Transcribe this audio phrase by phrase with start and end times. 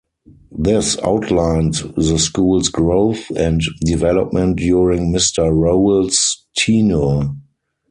[0.57, 5.53] This outlined the school's growth and development during Mr.
[5.55, 7.29] Rowell's tenure.